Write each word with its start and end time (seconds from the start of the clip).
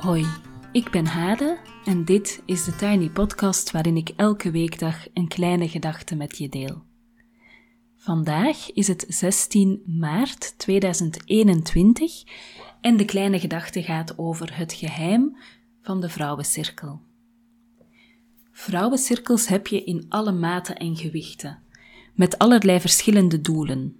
Hoi, 0.00 0.26
ik 0.72 0.90
ben 0.90 1.06
Hade 1.06 1.58
en 1.84 2.04
dit 2.04 2.42
is 2.46 2.64
de 2.64 2.76
Tiny 2.76 3.08
Podcast 3.08 3.70
waarin 3.70 3.96
ik 3.96 4.08
elke 4.16 4.50
weekdag 4.50 5.06
een 5.14 5.28
kleine 5.28 5.68
gedachte 5.68 6.16
met 6.16 6.38
je 6.38 6.48
deel. 6.48 6.82
Vandaag 7.96 8.72
is 8.72 8.88
het 8.88 9.04
16 9.08 9.82
maart 9.86 10.58
2021 10.58 12.22
en 12.80 12.96
de 12.96 13.04
kleine 13.04 13.40
gedachte 13.40 13.82
gaat 13.82 14.18
over 14.18 14.56
het 14.56 14.72
geheim 14.72 15.36
van 15.82 16.00
de 16.00 16.08
vrouwencirkel. 16.08 17.00
Vrouwencirkels 18.52 19.48
heb 19.48 19.66
je 19.66 19.84
in 19.84 20.06
alle 20.08 20.32
maten 20.32 20.76
en 20.76 20.96
gewichten, 20.96 21.62
met 22.14 22.38
allerlei 22.38 22.80
verschillende 22.80 23.40
doelen. 23.40 23.99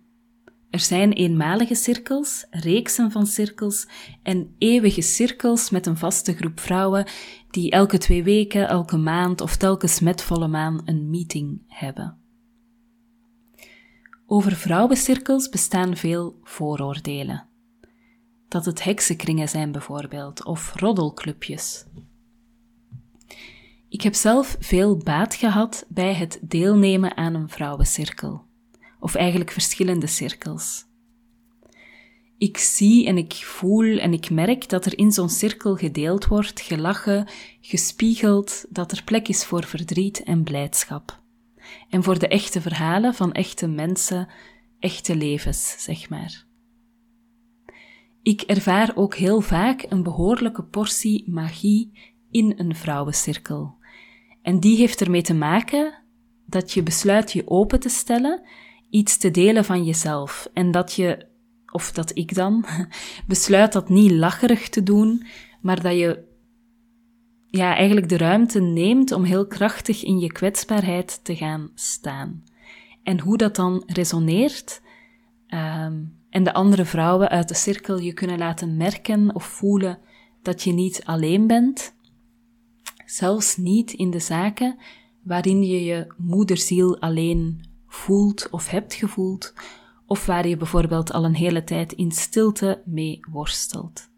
Er 0.71 0.81
zijn 0.81 1.13
eenmalige 1.13 1.75
cirkels, 1.75 2.47
reeksen 2.51 3.11
van 3.11 3.27
cirkels 3.27 3.89
en 4.23 4.55
eeuwige 4.59 5.03
cirkels 5.03 5.71
met 5.71 5.87
een 5.87 5.97
vaste 5.97 6.35
groep 6.35 6.61
vrouwen 6.61 7.07
die 7.51 7.71
elke 7.71 7.99
twee 7.99 8.23
weken, 8.23 8.69
elke 8.69 8.97
maand 8.97 9.41
of 9.41 9.57
telkens 9.57 10.01
met 10.01 10.23
volle 10.23 10.49
maan 10.49 10.83
een 10.85 11.11
meeting 11.11 11.63
hebben. 11.67 12.19
Over 14.27 14.53
vrouwencirkels 14.53 15.49
bestaan 15.49 15.97
veel 15.97 16.39
vooroordelen. 16.43 17.49
Dat 18.49 18.65
het 18.65 18.85
heksenkringen 18.85 19.49
zijn 19.49 19.73
bijvoorbeeld, 19.73 20.45
of 20.45 20.75
roddelclubjes. 20.75 21.85
Ik 23.89 24.03
heb 24.03 24.15
zelf 24.15 24.57
veel 24.61 24.97
baat 24.97 25.35
gehad 25.35 25.87
bij 25.89 26.15
het 26.15 26.39
deelnemen 26.43 27.17
aan 27.17 27.35
een 27.35 27.49
vrouwencirkel 27.49 28.49
of 29.01 29.15
eigenlijk 29.15 29.51
verschillende 29.51 30.07
cirkels. 30.07 30.89
Ik 32.39 32.59
zie 32.59 33.07
en 33.07 33.17
ik 33.17 33.33
voel 33.33 33.99
en 33.99 34.13
ik 34.13 34.31
merk 34.31 34.69
dat 34.69 34.87
er 34.87 34.99
in 34.99 35.13
zo'n 35.13 35.29
cirkel 35.29 35.77
gedeeld 35.77 36.27
wordt, 36.27 36.61
gelachen, 36.61 37.29
gespiegeld, 37.61 38.65
dat 38.69 38.93
er 38.93 39.03
plek 39.05 39.29
is 39.29 39.45
voor 39.45 39.65
verdriet 39.65 40.23
en 40.23 40.43
blijdschap. 40.43 41.23
En 41.89 42.03
voor 42.03 42.19
de 42.19 42.29
echte 42.29 42.61
verhalen 42.61 43.15
van 43.15 43.33
echte 43.33 43.67
mensen, 43.67 44.29
echte 44.79 45.17
levens, 45.17 45.75
zeg 45.79 46.09
maar. 46.09 46.47
Ik 48.23 48.41
ervaar 48.41 48.93
ook 48.95 49.15
heel 49.15 49.41
vaak 49.41 49.87
een 49.89 50.03
behoorlijke 50.03 50.65
portie 50.65 51.31
magie 51.31 51.93
in 52.31 52.55
een 52.57 52.77
vrouwencirkel. 52.77 53.75
En 54.43 54.61
die 54.61 54.77
heeft 54.77 55.01
ermee 55.01 55.23
te 55.23 55.35
maken 55.35 55.95
dat 56.47 56.73
je 56.73 56.83
besluit 56.83 57.33
je 57.33 57.49
open 57.49 57.81
te 57.81 57.89
stellen 57.89 58.43
iets 58.91 59.17
te 59.17 59.31
delen 59.31 59.65
van 59.65 59.85
jezelf 59.85 60.49
en 60.53 60.71
dat 60.71 60.93
je, 60.93 61.27
of 61.73 61.93
dat 61.93 62.17
ik 62.17 62.35
dan, 62.35 62.65
besluit 63.27 63.73
dat 63.73 63.89
niet 63.89 64.11
lacherig 64.11 64.69
te 64.69 64.83
doen, 64.83 65.27
maar 65.61 65.83
dat 65.83 65.99
je 65.99 66.29
ja, 67.47 67.77
eigenlijk 67.77 68.09
de 68.09 68.17
ruimte 68.17 68.61
neemt 68.61 69.13
om 69.13 69.25
heel 69.25 69.47
krachtig 69.47 70.05
in 70.05 70.19
je 70.19 70.33
kwetsbaarheid 70.33 71.25
te 71.25 71.37
gaan 71.37 71.71
staan. 71.75 72.45
En 73.03 73.21
hoe 73.21 73.37
dat 73.37 73.57
dan 73.57 73.83
resoneert 73.87 74.83
um, 75.49 76.19
en 76.31 76.45
de 76.45 76.53
andere 76.53 76.85
vrouwen 76.85 77.29
uit 77.29 77.49
de 77.49 77.55
cirkel 77.55 77.99
je 77.99 78.13
kunnen 78.13 78.39
laten 78.39 78.77
merken 78.77 79.35
of 79.35 79.45
voelen 79.45 79.99
dat 80.43 80.63
je 80.63 80.73
niet 80.73 81.05
alleen 81.05 81.47
bent, 81.47 81.95
zelfs 83.07 83.57
niet 83.57 83.93
in 83.93 84.11
de 84.11 84.19
zaken 84.19 84.79
waarin 85.23 85.63
je 85.63 85.85
je 85.85 86.15
moederziel 86.17 87.01
alleen 87.01 87.70
voelt 87.91 88.49
of 88.51 88.69
hebt 88.69 88.95
gevoeld, 88.95 89.55
of 90.07 90.27
waar 90.27 90.49
je 90.49 90.57
bijvoorbeeld 90.57 91.13
al 91.13 91.25
een 91.25 91.35
hele 91.35 91.65
tijd 91.65 91.93
in 91.93 92.13
stilte 92.13 92.83
mee 92.85 93.21
worstelt. 93.31 94.09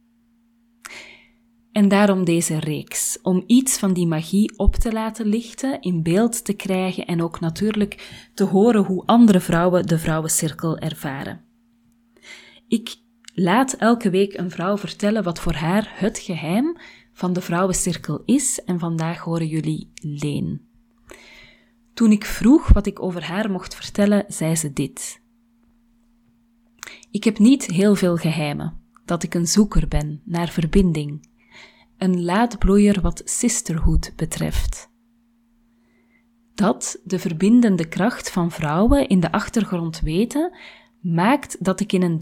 En 1.73 1.89
daarom 1.89 2.25
deze 2.25 2.59
reeks, 2.59 3.19
om 3.23 3.45
iets 3.47 3.79
van 3.79 3.93
die 3.93 4.07
magie 4.07 4.59
op 4.59 4.75
te 4.75 4.93
laten 4.93 5.27
lichten, 5.27 5.81
in 5.81 6.03
beeld 6.03 6.45
te 6.45 6.53
krijgen 6.53 7.07
en 7.07 7.23
ook 7.23 7.41
natuurlijk 7.41 8.29
te 8.35 8.45
horen 8.45 8.85
hoe 8.85 9.07
andere 9.07 9.41
vrouwen 9.41 9.87
de 9.87 9.99
vrouwencirkel 9.99 10.79
ervaren. 10.79 11.45
Ik 12.69 12.97
laat 13.35 13.73
elke 13.73 14.11
week 14.11 14.39
een 14.39 14.51
vrouw 14.51 14.79
vertellen 14.79 15.23
wat 15.23 15.41
voor 15.41 15.55
haar 15.55 15.93
het 15.95 16.19
geheim 16.19 16.77
van 17.13 17.33
de 17.33 17.41
vrouwencirkel 17.41 18.23
is 18.25 18.65
en 18.65 18.79
vandaag 18.79 19.19
horen 19.19 19.47
jullie 19.47 19.91
Leen. 19.95 20.72
Toen 22.03 22.13
ik 22.13 22.25
vroeg 22.25 22.69
wat 22.73 22.87
ik 22.87 23.03
over 23.03 23.25
haar 23.25 23.51
mocht 23.51 23.75
vertellen, 23.75 24.25
zei 24.29 24.57
ze 24.57 24.73
dit. 24.73 25.23
Ik 27.11 27.25
heb 27.25 27.39
niet 27.39 27.67
heel 27.67 27.95
veel 27.95 28.17
geheimen, 28.17 28.81
dat 29.05 29.23
ik 29.23 29.35
een 29.35 29.47
zoeker 29.47 29.89
ben 29.89 30.23
naar 30.25 30.49
verbinding, 30.49 31.29
een 31.99 32.25
laadbloeier 32.25 33.01
wat 33.01 33.23
sisterhood 33.25 34.13
betreft. 34.17 34.91
Dat 36.55 37.01
de 37.05 37.19
verbindende 37.19 37.89
kracht 37.89 38.31
van 38.31 38.51
vrouwen 38.51 39.09
in 39.09 39.21
de 39.21 39.33
achtergrond 39.33 40.01
weten, 40.01 40.59
maakt 41.01 41.65
dat 41.65 41.81
ik 41.81 41.93
in 41.93 42.03
een 42.03 42.19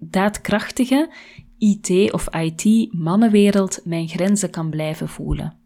daadkrachtige 0.00 1.12
IT- 1.58 2.12
of 2.12 2.34
IT-mannenwereld 2.34 3.80
mijn 3.84 4.08
grenzen 4.08 4.50
kan 4.50 4.70
blijven 4.70 5.08
voelen. 5.08 5.63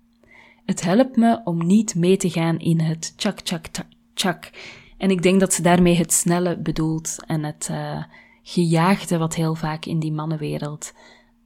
Het 0.69 0.83
helpt 0.83 1.17
me 1.17 1.41
om 1.45 1.67
niet 1.67 1.95
mee 1.95 2.17
te 2.17 2.31
gaan 2.31 2.59
in 2.59 2.81
het 2.81 3.19
tjak, 3.19 3.41
tjak, 3.41 3.67
tjak. 4.15 4.51
En 4.99 5.11
ik 5.11 5.23
denk 5.23 5.41
dat 5.41 5.53
ze 5.53 5.63
daarmee 5.63 5.95
het 5.95 6.13
snelle 6.13 6.59
bedoelt 6.59 7.17
en 7.27 7.45
het 7.45 7.69
uh, 7.71 8.05
gejaagde 8.43 9.19
wat 9.19 9.35
heel 9.35 9.55
vaak 9.55 9.85
in 9.85 9.99
die 9.99 10.13
mannenwereld 10.13 10.93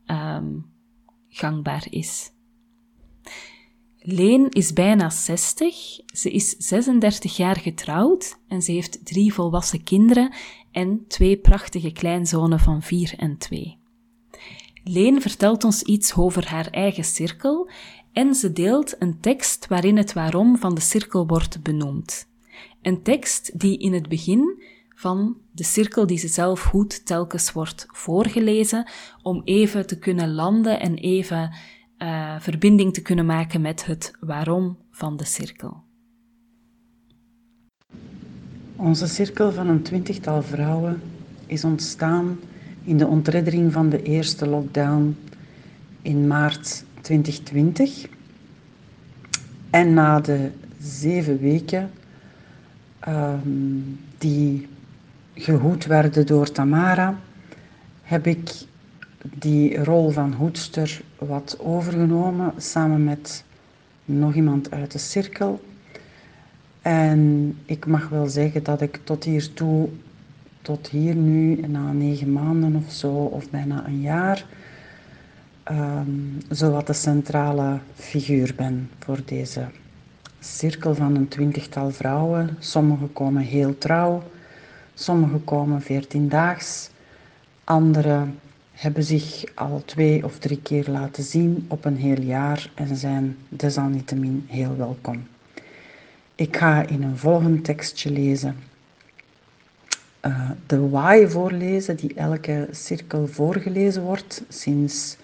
um, 0.07 0.67
gangbaar 1.29 1.87
is. 1.91 2.31
Leen 3.99 4.49
is 4.49 4.73
bijna 4.73 5.11
60, 5.11 5.75
ze 6.07 6.31
is 6.31 6.49
36 6.49 7.37
jaar 7.37 7.57
getrouwd 7.57 8.39
en 8.49 8.63
ze 8.63 8.73
heeft 8.73 9.07
drie 9.07 9.35
volwassen 9.35 9.83
kinderen 9.83 10.35
en 10.71 11.05
twee 11.09 11.37
prachtige 11.37 11.93
kleinzonen 11.93 12.61
van 12.61 12.83
4 12.83 13.15
en 13.17 13.39
2. 13.39 13.82
Leen 14.85 15.21
vertelt 15.21 15.65
ons 15.65 15.83
iets 15.83 16.15
over 16.15 16.49
haar 16.49 16.67
eigen 16.67 17.05
cirkel 17.05 17.71
en 18.13 18.35
ze 18.35 18.53
deelt 18.53 18.95
een 18.99 19.21
tekst 19.21 19.67
waarin 19.67 19.97
het 19.97 20.13
waarom 20.13 20.59
van 20.59 20.75
de 20.75 20.81
cirkel 20.81 21.27
wordt 21.27 21.63
benoemd. 21.63 22.29
Een 22.83 23.03
tekst 23.03 23.61
die 23.61 23.79
in 23.79 23.93
het 23.93 24.09
begin 24.09 24.63
van 24.95 25.37
de 25.53 25.65
cirkel 25.65 26.07
die 26.07 26.19
ze 26.19 26.29
zelf 26.29 26.61
goed 26.61 27.07
telkens 27.07 27.53
wordt 27.53 27.87
voorgelezen, 27.89 28.91
om 29.23 29.43
even 29.45 29.87
te 29.87 29.99
kunnen 29.99 30.35
landen 30.35 30.81
en 30.81 30.95
even 30.95 31.55
uh, 31.99 32.37
verbinding 32.41 32.95
te 32.95 33.03
kunnen 33.03 33.27
maken 33.27 33.61
met 33.61 33.87
het 33.87 34.13
waarom 34.21 34.79
van 34.91 35.17
de 35.17 35.25
cirkel. 35.25 35.83
Onze 38.77 39.07
cirkel 39.07 39.53
van 39.53 39.69
een 39.69 39.83
twintigtal 39.83 40.43
vrouwen 40.43 41.03
is 41.47 41.65
ontstaan 41.65 42.39
in 42.85 42.97
de 42.97 43.07
ontreddering 43.07 43.73
van 43.73 43.89
de 43.89 44.03
eerste 44.03 44.47
lockdown 44.47 45.17
in 46.03 46.27
maart 46.27 46.85
2020. 47.01 48.07
En 49.71 49.95
na 49.95 50.21
de 50.21 50.51
zeven 50.81 51.39
weken 51.39 51.91
um, 53.09 54.01
die 54.19 54.69
gehoed 55.35 55.87
werden 55.87 56.27
door 56.27 56.53
Tamara, 56.53 57.19
heb 58.03 58.27
ik 58.27 58.51
die 59.23 59.85
rol 59.85 60.11
van 60.11 60.33
hoedster 60.33 61.03
wat 61.19 61.57
overgenomen 61.61 62.53
samen 62.57 63.05
met 63.05 63.45
nog 64.05 64.35
iemand 64.35 64.71
uit 64.71 64.93
de 64.93 64.99
cirkel. 64.99 65.65
En 66.83 67.53
ik 67.65 67.87
mag 67.87 68.09
wel 68.09 68.27
zeggen 68.27 68.63
dat 68.63 68.81
ik 68.81 69.01
tot 69.05 69.25
hier 69.25 69.53
toe, 69.53 69.89
tot 70.63 70.89
hier 70.89 71.15
nu, 71.15 71.61
na 71.67 71.93
negen 71.93 72.33
maanden 72.33 72.77
of 72.77 72.93
zo, 72.93 73.11
of 73.11 73.51
bijna 73.51 73.87
een 73.87 74.01
jaar, 74.01 74.45
um, 75.71 76.39
zowat 76.49 76.87
de 76.87 76.93
centrale 76.93 77.79
figuur 77.95 78.53
ben 78.57 78.91
voor 78.99 79.21
deze 79.25 79.67
cirkel 80.41 80.95
van 80.95 81.17
een 81.17 81.29
twintigtal 81.29 81.91
vrouwen. 81.91 82.57
Sommigen 82.59 83.13
komen 83.13 83.43
heel 83.43 83.79
trouw, 83.79 84.23
sommigen 84.95 85.45
komen 85.45 85.83
veertiendaags, 85.83 86.91
anderen 87.65 88.39
hebben 88.73 89.05
zich 89.05 89.45
al 89.55 89.83
twee 89.85 90.25
of 90.25 90.39
drie 90.39 90.63
keer 90.63 90.89
laten 90.89 91.23
zien 91.23 91.65
op 91.69 91.85
een 91.85 91.97
heel 91.97 92.21
jaar 92.21 92.71
en 92.75 92.97
zijn 92.97 93.37
desalniettemin 93.49 94.45
heel 94.49 94.77
welkom. 94.77 95.27
Ik 96.35 96.57
ga 96.57 96.87
in 96.87 97.03
een 97.03 97.17
volgend 97.17 97.65
tekstje 97.65 98.11
lezen 98.11 98.57
uh, 100.27 100.51
de 100.67 100.89
why 100.89 101.27
voorlezen, 101.27 101.97
die 101.97 102.15
elke 102.15 102.69
cirkel 102.71 103.27
voorgelezen 103.27 104.03
wordt 104.03 104.43
sinds 104.49 105.17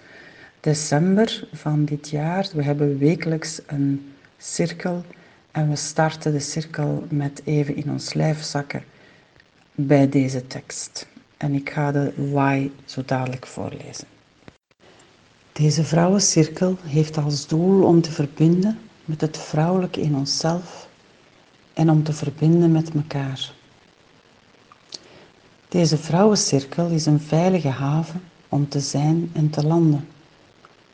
december 0.59 1.47
van 1.53 1.85
dit 1.85 2.09
jaar. 2.09 2.49
We 2.53 2.63
hebben 2.63 2.97
wekelijks 2.97 3.61
een 3.67 4.13
cirkel 4.37 5.03
en 5.51 5.69
we 5.69 5.75
starten 5.75 6.31
de 6.31 6.39
cirkel 6.39 7.03
met 7.09 7.41
even 7.43 7.75
in 7.75 7.91
ons 7.91 8.13
lijf 8.13 8.43
zakken 8.43 8.83
bij 9.75 10.09
deze 10.09 10.47
tekst. 10.47 11.07
En 11.37 11.53
ik 11.53 11.69
ga 11.69 11.91
de 11.91 12.13
why 12.31 12.69
zo 12.85 13.03
dadelijk 13.05 13.47
voorlezen. 13.47 14.07
Deze 15.51 15.83
vrouwencirkel 15.83 16.77
heeft 16.85 17.17
als 17.17 17.47
doel 17.47 17.83
om 17.83 18.01
te 18.01 18.11
verbinden 18.11 18.79
met 19.05 19.21
het 19.21 19.37
vrouwelijke 19.37 20.01
in 20.01 20.15
onszelf 20.15 20.87
en 21.73 21.89
om 21.89 22.03
te 22.03 22.13
verbinden 22.13 22.71
met 22.71 22.93
elkaar. 22.93 23.57
Deze 25.69 25.97
vrouwencirkel 25.97 26.87
is 26.87 27.05
een 27.05 27.19
veilige 27.19 27.67
haven 27.67 28.21
om 28.47 28.69
te 28.69 28.79
zijn 28.79 29.29
en 29.33 29.49
te 29.49 29.67
landen, 29.67 30.07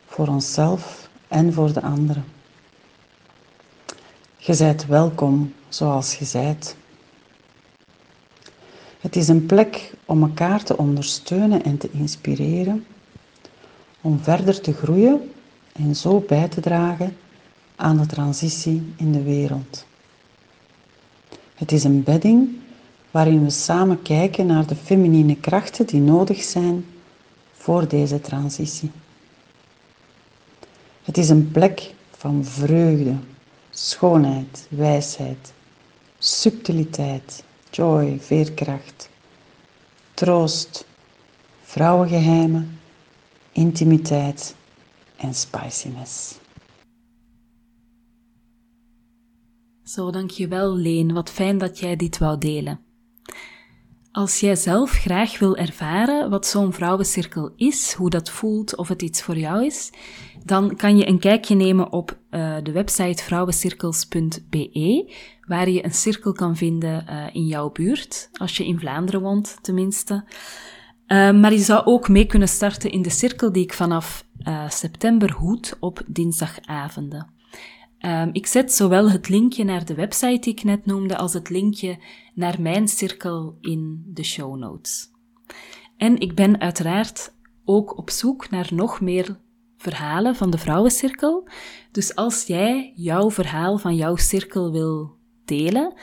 voor 0.05 0.27
onszelf 0.27 1.09
en 1.27 1.53
voor 1.53 1.73
de 1.73 1.81
anderen. 1.81 2.25
Je 4.37 4.53
zijt 4.53 4.85
welkom 4.85 5.53
zoals 5.69 6.15
je 6.15 6.25
zijt. 6.25 6.75
Het 8.99 9.15
is 9.15 9.27
een 9.27 9.45
plek 9.45 9.93
om 10.05 10.21
elkaar 10.21 10.63
te 10.63 10.77
ondersteunen 10.77 11.63
en 11.63 11.77
te 11.77 11.89
inspireren, 11.91 12.85
om 14.01 14.19
verder 14.19 14.61
te 14.61 14.73
groeien 14.73 15.31
en 15.71 15.95
zo 15.95 16.23
bij 16.27 16.47
te 16.47 16.61
dragen 16.61 17.17
aan 17.75 17.97
de 17.97 18.05
transitie 18.05 18.93
in 18.97 19.11
de 19.11 19.23
wereld. 19.23 19.85
Het 21.55 21.71
is 21.71 21.83
een 21.83 22.03
bedding 22.03 22.63
waarin 23.15 23.43
we 23.43 23.49
samen 23.49 24.01
kijken 24.01 24.45
naar 24.45 24.67
de 24.67 24.75
feminine 24.75 25.35
krachten 25.35 25.85
die 25.85 26.01
nodig 26.01 26.43
zijn 26.43 26.85
voor 27.51 27.87
deze 27.87 28.21
transitie. 28.21 28.91
Het 31.03 31.17
is 31.17 31.29
een 31.29 31.51
plek 31.51 31.93
van 32.17 32.45
vreugde, 32.45 33.15
schoonheid, 33.69 34.67
wijsheid, 34.69 35.53
subtiliteit, 36.17 37.43
joy, 37.69 38.17
veerkracht, 38.19 39.09
troost, 40.13 40.85
vrouwengeheimen, 41.61 42.79
intimiteit 43.51 44.55
en 45.15 45.33
spiciness. 45.33 46.39
Zo, 49.83 50.11
dankjewel 50.11 50.75
Leen. 50.75 51.13
Wat 51.13 51.29
fijn 51.29 51.57
dat 51.57 51.79
jij 51.79 51.95
dit 51.95 52.17
wou 52.17 52.37
delen. 52.37 52.84
Als 54.15 54.39
jij 54.39 54.55
zelf 54.55 54.91
graag 54.91 55.39
wil 55.39 55.55
ervaren 55.57 56.29
wat 56.29 56.45
zo'n 56.45 56.73
vrouwencirkel 56.73 57.53
is, 57.55 57.93
hoe 57.93 58.09
dat 58.09 58.29
voelt, 58.29 58.75
of 58.75 58.87
het 58.87 59.01
iets 59.01 59.21
voor 59.21 59.37
jou 59.37 59.65
is, 59.65 59.91
dan 60.43 60.75
kan 60.75 60.97
je 60.97 61.07
een 61.07 61.19
kijkje 61.19 61.55
nemen 61.55 61.91
op 61.91 62.17
uh, 62.31 62.55
de 62.63 62.71
website 62.71 63.23
vrouwencirkels.be, 63.23 65.13
waar 65.47 65.69
je 65.69 65.85
een 65.85 65.93
cirkel 65.93 66.31
kan 66.31 66.55
vinden 66.55 67.05
uh, 67.09 67.25
in 67.31 67.45
jouw 67.45 67.71
buurt, 67.71 68.29
als 68.33 68.57
je 68.57 68.65
in 68.65 68.79
Vlaanderen 68.79 69.21
woont 69.21 69.57
tenminste. 69.61 70.13
Uh, 71.07 71.31
maar 71.31 71.51
je 71.51 71.59
zou 71.59 71.85
ook 71.85 72.09
mee 72.09 72.25
kunnen 72.25 72.47
starten 72.47 72.91
in 72.91 73.01
de 73.01 73.09
cirkel 73.09 73.51
die 73.51 73.63
ik 73.63 73.73
vanaf 73.73 74.25
september 74.67 75.31
hoed 75.31 75.77
op 75.79 76.01
dinsdagavonden. 76.07 77.34
Um, 78.05 78.29
ik 78.31 78.45
zet 78.45 78.73
zowel 78.73 79.11
het 79.11 79.29
linkje 79.29 79.63
naar 79.63 79.85
de 79.85 79.93
website 79.93 80.39
die 80.39 80.53
ik 80.53 80.63
net 80.63 80.85
noemde, 80.85 81.17
als 81.17 81.33
het 81.33 81.49
linkje 81.49 81.97
naar 82.33 82.61
mijn 82.61 82.87
cirkel 82.87 83.57
in 83.61 84.03
de 84.07 84.23
show 84.23 84.55
notes. 84.55 85.09
En 85.97 86.19
ik 86.19 86.35
ben 86.35 86.59
uiteraard 86.59 87.33
ook 87.63 87.97
op 87.97 88.09
zoek 88.09 88.49
naar 88.49 88.69
nog 88.73 89.01
meer 89.01 89.39
verhalen 89.77 90.35
van 90.35 90.49
de 90.49 90.57
vrouwencirkel. 90.57 91.47
Dus 91.91 92.15
als 92.15 92.43
jij 92.43 92.93
jouw 92.95 93.31
verhaal 93.31 93.77
van 93.77 93.95
jouw 93.95 94.15
cirkel 94.15 94.71
wil 94.71 95.15
delen 95.45 95.93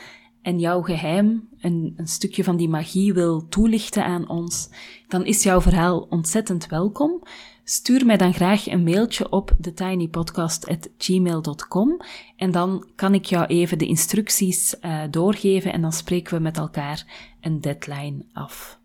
en 0.41 0.59
jouw 0.59 0.81
geheim, 0.81 1.49
een, 1.59 1.93
een 1.95 2.07
stukje 2.07 2.43
van 2.43 2.57
die 2.57 2.69
magie 2.69 3.13
wil 3.13 3.47
toelichten 3.47 4.05
aan 4.05 4.29
ons, 4.29 4.69
dan 5.07 5.25
is 5.25 5.43
jouw 5.43 5.61
verhaal 5.61 5.99
ontzettend 6.09 6.67
welkom. 6.67 7.23
Stuur 7.63 8.05
mij 8.05 8.17
dan 8.17 8.33
graag 8.33 8.67
een 8.67 8.83
mailtje 8.83 9.31
op 9.31 9.51
thetinypodcast.gmail.com 9.61 12.01
en 12.35 12.51
dan 12.51 12.87
kan 12.95 13.13
ik 13.13 13.25
jou 13.25 13.45
even 13.45 13.77
de 13.77 13.85
instructies 13.85 14.75
uh, 14.81 15.01
doorgeven 15.09 15.73
en 15.73 15.81
dan 15.81 15.93
spreken 15.93 16.33
we 16.33 16.39
met 16.39 16.57
elkaar 16.57 17.05
een 17.41 17.61
deadline 17.61 18.25
af. 18.33 18.81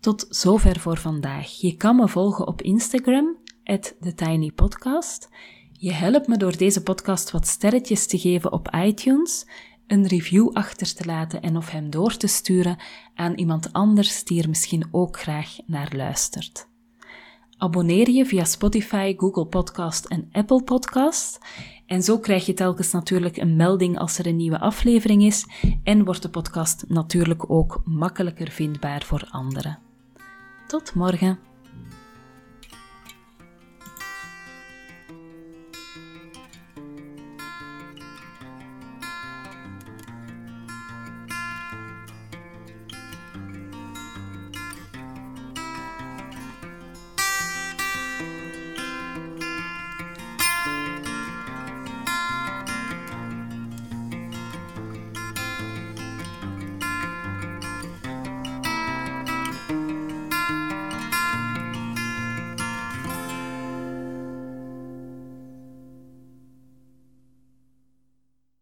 Tot 0.00 0.26
zover 0.28 0.80
voor 0.80 0.96
vandaag. 0.96 1.50
Je 1.50 1.76
kan 1.76 1.96
me 1.96 2.08
volgen 2.08 2.46
op 2.46 2.62
Instagram, 2.62 3.36
TheTinyPodcast. 3.64 5.28
Je 5.72 5.92
helpt 5.92 6.26
me 6.26 6.36
door 6.36 6.56
deze 6.56 6.82
podcast 6.82 7.30
wat 7.30 7.46
sterretjes 7.46 8.06
te 8.06 8.18
geven 8.18 8.52
op 8.52 8.74
iTunes, 8.74 9.46
een 9.86 10.06
review 10.06 10.50
achter 10.52 10.94
te 10.94 11.04
laten 11.04 11.42
en 11.42 11.56
of 11.56 11.70
hem 11.70 11.90
door 11.90 12.16
te 12.16 12.26
sturen 12.26 12.78
aan 13.14 13.34
iemand 13.34 13.72
anders 13.72 14.24
die 14.24 14.42
er 14.42 14.48
misschien 14.48 14.88
ook 14.90 15.20
graag 15.20 15.56
naar 15.66 15.92
luistert. 15.96 16.68
Abonneer 17.60 18.10
je 18.10 18.26
via 18.26 18.44
Spotify, 18.44 19.14
Google 19.16 19.46
Podcast 19.46 20.04
en 20.04 20.28
Apple 20.32 20.62
Podcast. 20.62 21.38
En 21.86 22.02
zo 22.02 22.18
krijg 22.18 22.46
je 22.46 22.54
telkens 22.54 22.92
natuurlijk 22.92 23.36
een 23.36 23.56
melding 23.56 23.98
als 23.98 24.18
er 24.18 24.26
een 24.26 24.36
nieuwe 24.36 24.58
aflevering 24.58 25.22
is 25.22 25.46
en 25.84 26.04
wordt 26.04 26.22
de 26.22 26.30
podcast 26.30 26.84
natuurlijk 26.88 27.50
ook 27.50 27.82
makkelijker 27.84 28.50
vindbaar 28.50 29.02
voor 29.02 29.28
anderen. 29.30 29.78
Tot 30.66 30.94
morgen. 30.94 31.47